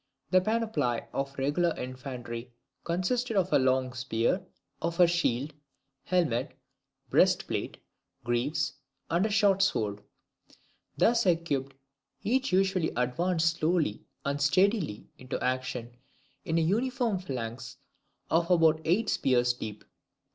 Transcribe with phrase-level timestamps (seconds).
[0.31, 2.51] The panoply of the regular infantry
[2.83, 4.41] consisted of a long spear,
[4.81, 5.53] of a shield,
[6.05, 6.57] helmet,
[7.11, 7.77] breast plate,
[8.23, 8.73] greaves,
[9.11, 10.01] and short sword.
[10.97, 11.75] Thus equipped,
[12.23, 15.95] they usually advanced slowly and steadily into action
[16.45, 17.77] in an uniform phalanx
[18.31, 19.85] of about eight spears deep.